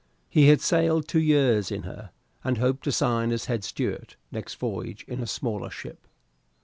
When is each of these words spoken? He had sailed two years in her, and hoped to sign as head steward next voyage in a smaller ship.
He 0.27 0.47
had 0.47 0.61
sailed 0.61 1.07
two 1.07 1.19
years 1.19 1.71
in 1.71 1.83
her, 1.83 2.09
and 2.43 2.57
hoped 2.57 2.85
to 2.85 2.91
sign 2.91 3.31
as 3.31 3.45
head 3.45 3.63
steward 3.63 4.15
next 4.31 4.55
voyage 4.55 5.05
in 5.07 5.21
a 5.21 5.27
smaller 5.27 5.69
ship. 5.69 6.07